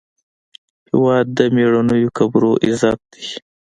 هېواد 0.89 1.25
د 1.37 1.39
میړنیو 1.55 2.13
قبرو 2.17 2.51
عزت 2.65 2.99
دی. 3.13 3.27